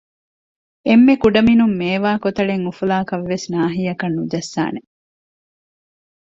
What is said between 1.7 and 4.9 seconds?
މޭވާ ކޮތަޅެއް އުފުލާކަށް ވެސް ނާހިއަކަށް ނުޖައްސާނެ